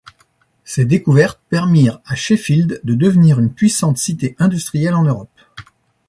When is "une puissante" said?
3.39-3.99